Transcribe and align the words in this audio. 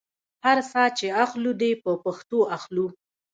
هر 0.45 0.57
ساه 0.71 0.87
چې 0.97 1.07
اخلو 1.23 1.51
دې 1.61 1.71
په 1.83 1.91
پښتو 2.03 2.39
اخلو. 2.55 2.87